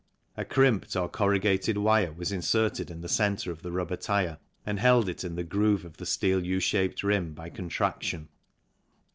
[0.35, 4.79] A crimped or corrugated wire was inserted in the centre of the rubber tyre and
[4.79, 8.27] held it in the groove of the steel U shaped rim by contraction.